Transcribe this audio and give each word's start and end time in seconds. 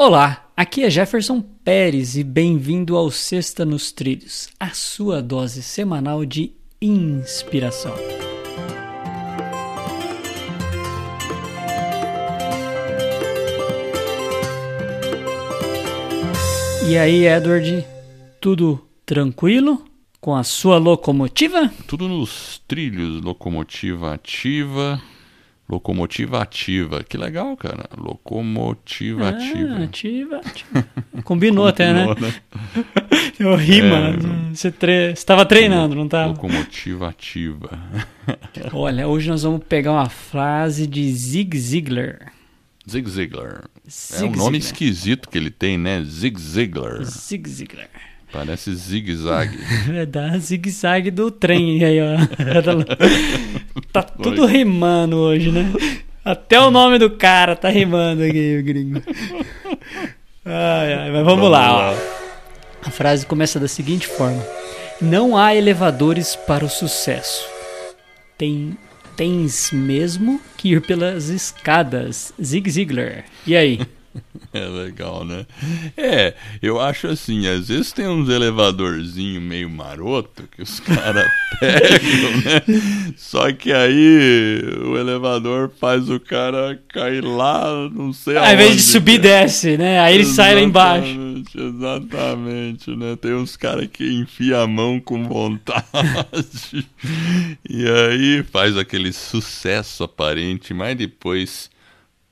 Olá, 0.00 0.48
aqui 0.56 0.84
é 0.84 0.90
Jefferson 0.90 1.40
Pérez 1.40 2.16
e 2.16 2.22
bem-vindo 2.22 2.96
ao 2.96 3.10
Sexta 3.10 3.64
nos 3.64 3.90
Trilhos, 3.90 4.48
a 4.60 4.70
sua 4.70 5.20
dose 5.20 5.60
semanal 5.60 6.24
de 6.24 6.52
inspiração. 6.80 7.96
E 16.88 16.96
aí, 16.96 17.26
Edward, 17.26 17.84
tudo 18.40 18.80
tranquilo 19.04 19.84
com 20.20 20.36
a 20.36 20.44
sua 20.44 20.78
locomotiva? 20.78 21.72
Tudo 21.88 22.06
nos 22.06 22.62
trilhos, 22.68 23.20
locomotiva 23.20 24.14
ativa, 24.14 25.02
locomotiva 25.68 26.40
ativa. 26.42 27.02
Que 27.04 27.16
legal, 27.16 27.56
cara. 27.56 27.88
Locomotiva 27.96 29.26
Ah, 29.26 29.28
ativa. 29.30 29.84
ativa, 29.84 30.36
ativa. 30.38 30.86
Combinou 31.24 31.66
até, 31.66 31.92
né? 31.92 32.06
Combinou, 32.06 32.32
Eu 33.38 33.54
rima. 33.54 33.96
É. 34.50 34.54
Você 34.54 34.70
tre... 34.72 35.12
estava 35.12 35.44
treinando, 35.44 35.94
não 35.94 36.06
estava? 36.06 36.28
Locomotiva 36.32 37.08
ativa. 37.08 37.78
Olha, 38.72 39.06
hoje 39.06 39.28
nós 39.30 39.42
vamos 39.42 39.62
pegar 39.68 39.92
uma 39.92 40.08
frase 40.08 40.86
de 40.86 41.12
Zig 41.12 41.56
Ziglar. 41.58 42.32
Zig 42.88 43.08
Ziglar. 43.08 43.64
É 43.86 43.90
Zig 43.90 44.24
um 44.24 44.30
nome 44.30 44.58
Ziglar. 44.60 44.72
esquisito 44.72 45.28
que 45.28 45.36
ele 45.38 45.50
tem, 45.50 45.76
né? 45.78 46.02
Zig 46.04 46.40
Ziglar. 46.40 47.04
Zig 47.04 47.48
Ziglar. 47.48 47.88
Parece 48.32 48.74
zigue-zague. 48.74 49.58
É 49.94 50.04
da 50.04 50.36
zigue-zague 50.38 51.10
do 51.10 51.30
trem 51.30 51.82
aí, 51.84 51.98
ó. 52.00 52.16
tá 53.92 54.02
tudo 54.02 54.44
rimando 54.44 55.16
hoje, 55.16 55.50
né? 55.50 55.72
Até 56.24 56.60
o 56.60 56.70
nome 56.70 56.98
do 56.98 57.10
cara 57.10 57.56
tá 57.56 57.68
rimando 57.70 58.22
aqui, 58.22 58.58
o 58.60 58.64
gringo. 58.64 59.02
Ai, 60.44 60.94
ai, 60.94 61.10
mas 61.10 61.24
vamos, 61.24 61.50
lá, 61.50 61.92
ó. 61.92 61.94
A 62.84 62.90
frase 62.90 63.24
começa 63.24 63.58
da 63.58 63.68
seguinte 63.68 64.06
forma: 64.06 64.44
Não 65.00 65.36
há 65.36 65.54
elevadores 65.54 66.36
para 66.36 66.64
o 66.64 66.68
sucesso. 66.68 67.46
Tem, 68.36 68.76
tens 69.16 69.70
mesmo 69.72 70.40
que 70.56 70.72
ir 70.72 70.82
pelas 70.82 71.28
escadas. 71.28 72.32
Zig 72.42 72.70
Ziglar. 72.70 73.24
E 73.46 73.56
aí? 73.56 73.80
É 74.50 74.64
legal, 74.64 75.26
né? 75.26 75.44
É, 75.94 76.34
eu 76.62 76.80
acho 76.80 77.06
assim, 77.06 77.46
às 77.46 77.68
vezes 77.68 77.92
tem 77.92 78.08
uns 78.08 78.30
elevadorzinho 78.30 79.42
meio 79.42 79.68
maroto 79.68 80.48
que 80.50 80.62
os 80.62 80.80
caras 80.80 81.30
pegam, 81.60 82.36
né? 82.38 83.12
Só 83.14 83.52
que 83.52 83.70
aí 83.70 84.58
o 84.86 84.96
elevador 84.96 85.70
faz 85.78 86.08
o 86.08 86.18
cara 86.18 86.80
cair 86.88 87.22
lá, 87.22 87.90
não 87.90 88.10
sei 88.10 88.38
Ao 88.38 88.52
invés 88.54 88.76
de 88.76 88.82
subir, 88.82 89.20
cara. 89.20 89.42
desce, 89.44 89.76
né? 89.76 90.00
Aí 90.00 90.14
ele 90.14 90.24
sai 90.24 90.54
lá 90.54 90.60
embaixo. 90.62 91.10
Exatamente, 91.54 92.08
Exatamente, 92.08 92.96
né? 92.96 93.16
Tem 93.16 93.34
uns 93.34 93.56
caras 93.56 93.88
que 93.92 94.12
enfia 94.12 94.60
a 94.60 94.66
mão 94.66 94.98
com 95.00 95.26
vontade. 95.28 95.84
e 97.68 97.88
aí 97.88 98.42
faz 98.44 98.76
aquele 98.76 99.12
sucesso 99.12 100.04
aparente, 100.04 100.72
mas 100.72 100.96
depois 100.96 101.70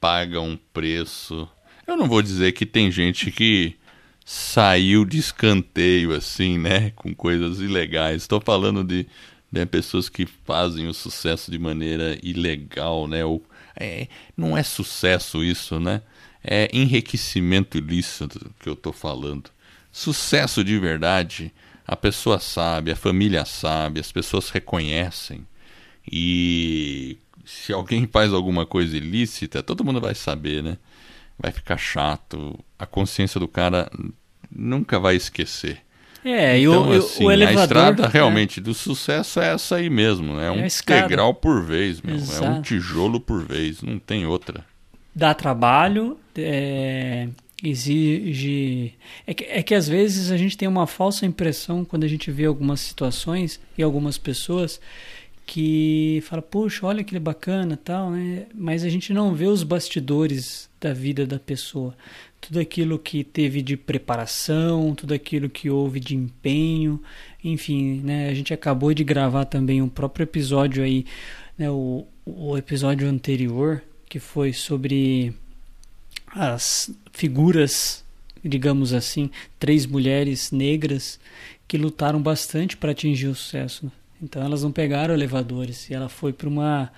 paga 0.00 0.40
um 0.40 0.58
preço. 0.72 1.48
Eu 1.86 1.96
não 1.96 2.08
vou 2.08 2.20
dizer 2.20 2.50
que 2.52 2.66
tem 2.66 2.90
gente 2.90 3.30
que 3.30 3.76
saiu 4.24 5.04
de 5.04 5.18
escanteio 5.18 6.12
assim, 6.12 6.58
né? 6.58 6.90
Com 6.96 7.14
coisas 7.14 7.60
ilegais. 7.60 8.22
Estou 8.22 8.40
falando 8.40 8.82
de 8.82 9.06
né, 9.52 9.64
pessoas 9.64 10.08
que 10.08 10.26
fazem 10.26 10.88
o 10.88 10.94
sucesso 10.94 11.48
de 11.48 11.58
maneira 11.60 12.18
ilegal, 12.24 13.06
né? 13.06 13.24
Ou, 13.24 13.40
é, 13.76 14.08
não 14.36 14.56
é 14.56 14.64
sucesso 14.64 15.44
isso, 15.44 15.78
né? 15.78 16.02
É 16.42 16.68
enriquecimento 16.72 17.78
ilícito 17.78 18.50
que 18.58 18.68
eu 18.68 18.72
estou 18.72 18.92
falando. 18.92 19.48
Sucesso 19.92 20.64
de 20.64 20.78
verdade, 20.80 21.52
a 21.86 21.94
pessoa 21.94 22.40
sabe, 22.40 22.90
a 22.90 22.96
família 22.96 23.44
sabe, 23.44 24.00
as 24.00 24.10
pessoas 24.10 24.50
reconhecem. 24.50 25.46
E 26.10 27.16
se 27.44 27.72
alguém 27.72 28.08
faz 28.08 28.32
alguma 28.32 28.66
coisa 28.66 28.96
ilícita, 28.96 29.62
todo 29.62 29.84
mundo 29.84 30.00
vai 30.00 30.16
saber, 30.16 30.64
né? 30.64 30.78
Vai 31.38 31.52
ficar 31.52 31.76
chato. 31.76 32.58
A 32.78 32.86
consciência 32.86 33.38
do 33.38 33.46
cara 33.48 33.90
nunca 34.50 34.98
vai 34.98 35.16
esquecer. 35.16 35.78
É, 36.24 36.58
e 36.58 36.64
então, 36.64 36.88
o, 36.88 36.94
e 36.94 36.98
o- 36.98 37.00
assim, 37.00 37.24
o 37.24 37.30
elevador. 37.30 37.60
a 37.60 37.64
estrada 37.64 38.02
né? 38.04 38.08
realmente 38.12 38.60
do 38.60 38.74
sucesso 38.74 39.38
é 39.40 39.52
essa 39.54 39.76
aí 39.76 39.88
mesmo. 39.88 40.40
É, 40.40 40.46
É 40.46 40.50
um 40.50 40.64
escada. 40.66 41.02
degrau 41.02 41.32
por 41.34 41.62
vez, 41.64 42.00
meu. 42.02 42.14
É 42.14 42.18
um 42.18 42.20
Exato. 42.22 42.62
tijolo 42.62 43.20
por 43.20 43.44
vez. 43.44 43.80
Não 43.82 43.98
tem 43.98 44.26
outra. 44.26 44.64
dá 45.14 45.32
trabalho, 45.34 46.18
é, 46.36 47.28
exige. 47.62 48.94
É 49.26 49.32
que, 49.34 49.44
é 49.44 49.62
que 49.62 49.74
às 49.74 49.86
vezes 49.88 50.30
a 50.30 50.36
gente 50.36 50.56
tem 50.56 50.66
uma 50.68 50.86
falsa 50.86 51.24
impressão 51.26 51.84
quando 51.84 52.04
a 52.04 52.08
gente 52.08 52.30
vê 52.30 52.44
algumas 52.46 52.80
situações 52.80 53.60
e 53.78 53.82
algumas 53.82 54.18
pessoas 54.18 54.80
que 55.46 56.20
fala, 56.24 56.42
puxa, 56.42 56.84
olha 56.84 57.04
que 57.04 57.16
bacana 57.20 57.78
tal, 57.82 58.10
né? 58.10 58.46
Mas 58.52 58.82
a 58.84 58.88
gente 58.88 59.14
não 59.14 59.32
vê 59.32 59.46
os 59.46 59.62
bastidores 59.62 60.68
da 60.80 60.92
vida 60.92 61.24
da 61.24 61.38
pessoa. 61.38 61.96
Tudo 62.40 62.58
aquilo 62.58 62.98
que 62.98 63.22
teve 63.22 63.62
de 63.62 63.76
preparação, 63.76 64.94
tudo 64.94 65.14
aquilo 65.14 65.48
que 65.48 65.70
houve 65.70 66.00
de 66.00 66.16
empenho, 66.16 67.00
enfim, 67.44 68.00
né? 68.02 68.28
A 68.28 68.34
gente 68.34 68.52
acabou 68.52 68.92
de 68.92 69.04
gravar 69.04 69.44
também 69.44 69.80
um 69.80 69.88
próprio 69.88 70.24
episódio 70.24 70.82
aí, 70.82 71.06
né? 71.56 71.70
O, 71.70 72.04
o 72.24 72.58
episódio 72.58 73.08
anterior, 73.08 73.82
que 74.08 74.18
foi 74.18 74.52
sobre 74.52 75.32
as 76.28 76.90
figuras, 77.12 78.04
digamos 78.44 78.92
assim, 78.92 79.30
três 79.60 79.86
mulheres 79.86 80.50
negras 80.50 81.20
que 81.68 81.78
lutaram 81.78 82.20
bastante 82.20 82.76
para 82.76 82.90
atingir 82.90 83.28
o 83.28 83.34
sucesso. 83.34 83.90
Então 84.22 84.42
elas 84.42 84.62
não 84.62 84.72
pegaram 84.72 85.12
elevadores 85.14 85.88
e 85.90 85.94
ela 85.94 86.08
foi 86.08 86.32
para 86.32 86.48
uma 86.48 86.90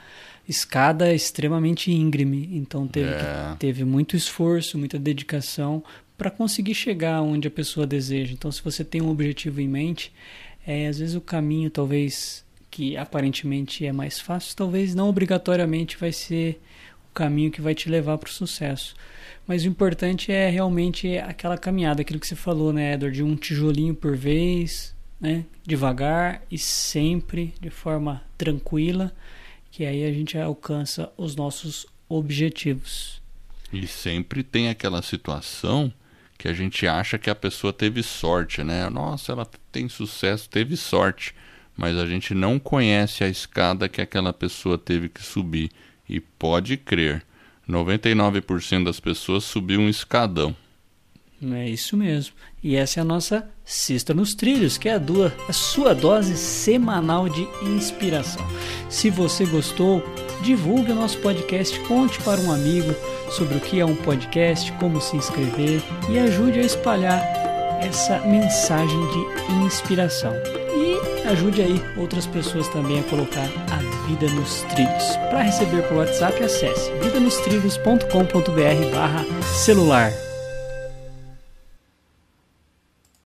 escada 0.49 1.13
extremamente 1.13 1.91
íngreme. 1.93 2.49
Então 2.53 2.87
teve, 2.87 3.11
que- 3.11 3.25
É. 3.25 3.57
teve 3.59 3.85
muito 3.85 4.17
esforço, 4.17 4.79
muita 4.79 4.99
dedicação 4.99 5.83
para 6.17 6.31
conseguir 6.31 6.75
chegar 6.75 7.21
onde 7.23 7.49
a 7.49 7.51
pessoa 7.51 7.87
deseja. 7.87 8.33
Então 8.33 8.51
se 8.51 8.63
você 8.63 8.85
tem 8.85 9.03
um 9.03 9.11
objetivo 9.11 9.61
em 9.61 9.69
mente, 9.69 10.13
é, 10.67 10.87
às 10.87 10.99
vezes 10.99 11.15
o 11.15 11.21
caminho 11.21 11.71
talvez 11.71 12.45
que 12.71 12.97
aparentemente 12.97 13.85
é 13.87 13.93
mais 13.93 14.21
fácil, 14.21 14.55
talvez 14.57 14.95
não 14.95 15.09
obrigatoriamente 15.09 15.97
vai 15.97 16.13
ser 16.13 16.61
o 17.11 17.15
caminho 17.15 17.51
que 17.51 17.61
vai 17.61 17.75
te 17.75 17.89
levar 17.89 18.19
para 18.19 18.29
o 18.29 18.33
sucesso. 18.33 18.95
Mas 19.47 19.65
o 19.65 19.69
importante 19.69 20.31
é 20.31 20.49
realmente 20.51 21.17
aquela 21.19 21.57
caminhada, 21.57 22.03
aquilo 22.03 22.21
que 22.21 22.27
você 22.27 22.37
falou, 22.37 22.73
né, 22.73 22.93
Edward, 22.95 23.17
de 23.17 23.23
um 23.23 23.35
tijolinho 23.35 23.95
por 23.95 24.15
vez, 24.17 24.95
né, 25.21 25.45
devagar 25.65 26.43
e 26.51 26.59
sempre 26.59 27.55
de 27.61 27.71
forma 27.71 28.23
tranquila, 28.37 29.13
que 29.71 29.85
aí 29.85 30.05
a 30.05 30.13
gente 30.13 30.39
alcança 30.39 31.13
os 31.17 31.35
nossos 31.37 31.87
objetivos. 32.09 33.21
E 33.73 33.87
sempre 33.87 34.43
tem 34.43 34.69
aquela 34.69 35.03
situação 35.03 35.93
que 36.39 36.49
a 36.49 36.53
gente 36.53 36.87
acha 36.87 37.19
que 37.19 37.29
a 37.29 37.35
pessoa 37.35 37.73
teve 37.73 38.03
sorte, 38.03 38.63
né? 38.63 38.89
Nossa, 38.89 39.33
ela 39.33 39.47
tem 39.73 39.89
sucesso, 39.89 40.49
teve 40.49 40.77
sorte. 40.77 41.35
Mas 41.77 41.97
a 41.97 42.07
gente 42.07 42.35
não 42.35 42.59
conhece 42.59 43.23
a 43.23 43.29
escada 43.29 43.89
que 43.89 44.01
aquela 44.01 44.33
pessoa 44.33 44.79
teve 44.79 45.09
que 45.09 45.23
subir. 45.23 45.71
E 46.09 46.21
pode 46.21 46.77
crer, 46.77 47.25
99% 47.69 48.85
das 48.85 48.99
pessoas 48.99 49.45
subiu 49.45 49.81
um 49.81 49.89
escadão. 49.89 50.57
É 51.41 51.69
isso 51.69 51.97
mesmo. 51.97 52.35
E 52.63 52.75
essa 52.75 52.99
é 52.99 53.03
a 53.03 53.05
nossa 53.05 53.49
Cista 53.65 54.13
nos 54.13 54.35
Trilhos, 54.35 54.77
que 54.77 54.89
é 54.89 54.95
a, 54.95 55.01
a 55.49 55.53
sua 55.53 55.95
dose 55.95 56.37
semanal 56.37 57.29
de 57.29 57.47
inspiração. 57.63 58.45
Se 58.89 59.09
você 59.09 59.47
gostou, 59.47 60.03
divulgue 60.43 60.91
o 60.91 60.97
nosso 60.97 61.19
podcast, 61.19 61.79
conte 61.81 62.21
para 62.23 62.41
um 62.41 62.51
amigo 62.51 62.93
sobre 63.31 63.57
o 63.57 63.61
que 63.61 63.79
é 63.79 63.85
um 63.85 63.95
podcast, 63.95 64.73
como 64.73 65.01
se 65.01 65.17
inscrever 65.17 65.81
e 66.11 66.19
ajude 66.19 66.59
a 66.59 66.65
espalhar 66.65 67.23
essa 67.81 68.19
mensagem 68.21 69.01
de 69.09 69.53
inspiração. 69.65 70.33
E 70.75 71.29
ajude 71.29 71.63
aí 71.63 71.81
outras 71.97 72.27
pessoas 72.27 72.67
também 72.69 72.99
a 72.99 73.05
colocar 73.05 73.49
a 73.71 74.07
vida 74.09 74.29
nos 74.35 74.63
trilhos. 74.63 75.17
Para 75.31 75.43
receber 75.43 75.83
por 75.83 75.99
WhatsApp, 75.99 76.43
acesse 76.43 76.91
vidanostrilhos.com.br 77.01 78.91
barra 78.93 79.25
celular. 79.55 80.28